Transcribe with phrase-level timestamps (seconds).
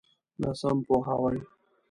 [0.41, 1.37] ناسم پوهاوی.